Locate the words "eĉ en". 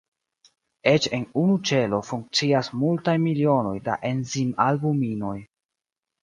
0.91-1.27